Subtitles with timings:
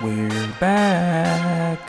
[0.00, 0.28] We're
[0.60, 1.80] back.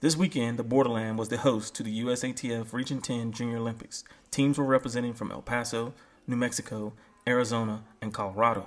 [0.00, 4.04] This weekend, the Borderland was the host to the USATF Region 10 Junior Olympics.
[4.30, 5.94] Teams were representing from El Paso,
[6.26, 6.92] New Mexico,
[7.26, 8.66] Arizona, and Colorado.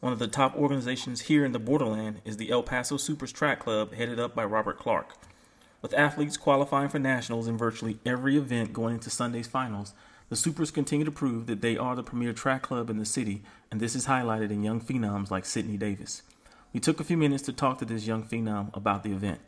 [0.00, 3.60] One of the top organizations here in the Borderland is the El Paso Supers Track
[3.60, 5.14] Club, headed up by Robert Clark.
[5.82, 9.94] With athletes qualifying for nationals in virtually every event going into Sunday's finals,
[10.28, 13.42] the Supers continue to prove that they are the premier track club in the city,
[13.68, 16.22] and this is highlighted in young phenoms like Sydney Davis.
[16.72, 19.40] We took a few minutes to talk to this young phenom about the event.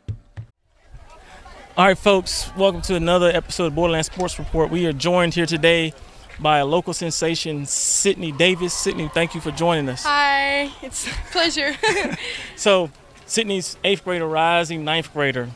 [1.77, 4.69] All right, folks, welcome to another episode of Borderland Sports Report.
[4.69, 5.93] We are joined here today
[6.41, 8.73] by a local sensation, Sydney Davis.
[8.73, 10.03] Sydney, thank you for joining us.
[10.03, 11.75] Hi, it's a pleasure.
[12.57, 12.91] So,
[13.25, 15.49] Sydney's eighth grader, rising ninth grader,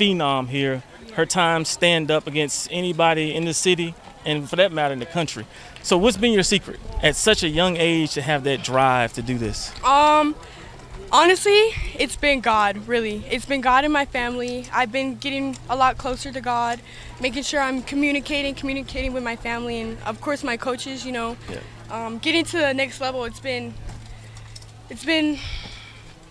[0.00, 0.82] phenom here.
[1.14, 5.06] Her time stand up against anybody in the city and, for that matter, in the
[5.06, 5.44] country.
[5.82, 9.22] So, what's been your secret at such a young age to have that drive to
[9.22, 9.72] do this?
[9.84, 10.34] um,
[11.10, 11.60] honestly,
[11.98, 13.24] it's been God, really.
[13.30, 14.66] It's been God in my family.
[14.72, 16.80] I've been getting a lot closer to God,
[17.20, 21.04] making sure I'm communicating, communicating with my family, and of course my coaches.
[21.04, 21.58] You know, Yeah.
[22.06, 23.24] um, getting to the next level.
[23.24, 23.74] It's been,
[24.90, 25.38] it's been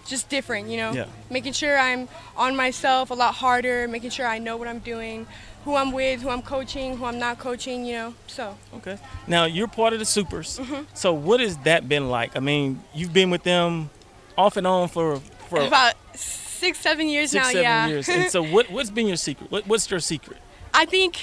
[0.09, 0.67] just different.
[0.69, 1.05] You know, Yeah.
[1.29, 5.27] making sure I'm on myself a lot harder, making sure I know what I'm doing,
[5.65, 7.85] who I'm with, who I'm coaching, who I'm not coaching.
[7.85, 8.57] You know, so.
[8.75, 8.97] Okay.
[9.27, 10.59] Now you're part of the Supers.
[10.59, 10.83] Mm-hmm.
[10.93, 12.35] So what has that been like?
[12.35, 13.89] I mean, you've been with them
[14.37, 17.87] off and on for for About six, seven years six, now, seven yeah.
[17.87, 18.09] years.
[18.09, 19.51] And so what what's been your secret?
[19.51, 20.39] What, what's your secret?
[20.73, 21.17] I think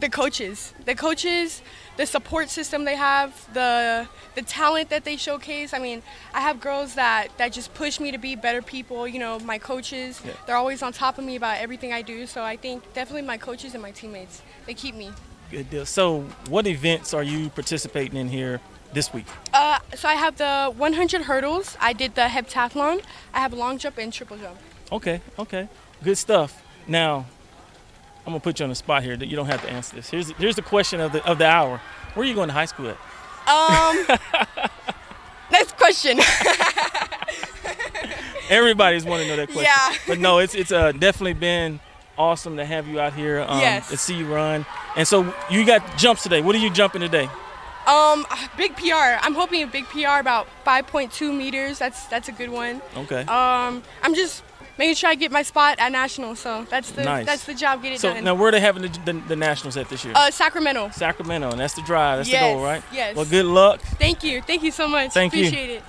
[0.00, 1.62] the coaches, the coaches,
[1.96, 5.74] the support system they have, the the talent that they showcase.
[5.74, 6.02] I mean,
[6.34, 9.06] I have girls that that just push me to be better people.
[9.06, 10.32] You know, my coaches, Yeah.
[10.46, 12.26] they're always on top of me about everything I do.
[12.26, 15.10] So I think definitely my coaches and my teammates, they keep me.
[15.50, 15.86] Good deal.
[15.86, 18.60] So what events are you participating in here
[18.92, 19.26] this week?
[19.52, 21.76] Uh, so I have the 100 hurdles.
[21.80, 23.02] I did the heptathlon.
[23.34, 24.56] I have long jump and triple jump.
[24.92, 25.68] Okay, okay.
[26.02, 26.62] Good stuff.
[26.86, 27.26] Now,
[28.26, 30.10] I'm gonna put you on the spot here that you don't have to answer this.
[30.10, 31.80] Here's here's the question of the of the hour.
[32.14, 32.96] Where are you going to high school at?
[33.48, 34.18] Um,
[35.52, 36.18] next question.
[38.50, 39.64] Everybody's wanting to know that question.
[39.64, 39.94] Yeah.
[40.06, 41.78] But no, it's it's uh, definitely been
[42.18, 43.88] awesome to have you out here um, Yes.
[43.90, 44.66] to see you run.
[44.96, 46.42] And so you got jumps today.
[46.42, 47.28] What are you jumping today?
[47.86, 48.26] Um,
[48.56, 49.18] big PR.
[49.22, 51.78] I'm hoping a big PR about 5.2 meters.
[51.78, 52.82] That's that's a good one.
[52.96, 53.20] Okay.
[53.22, 54.42] Um, I'm just
[54.80, 56.34] making sure I get my spot at national.
[56.34, 57.26] So that's the Nice.
[57.26, 57.82] that's the job.
[57.82, 58.24] Get it so done.
[58.24, 60.14] now where are they having the, the, the nationals at this year?
[60.16, 60.90] uh, Sacramento.
[60.92, 62.18] Sacramento, and that's the drive.
[62.18, 62.82] That's yes, the goal, right?
[62.92, 63.14] yes.
[63.14, 63.80] Well, good luck.
[64.00, 64.40] Thank you.
[64.42, 65.12] Thank you so much.
[65.12, 65.46] Thank you.
[65.46, 65.82] Appreciate it.